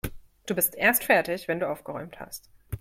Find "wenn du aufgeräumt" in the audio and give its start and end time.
1.47-2.19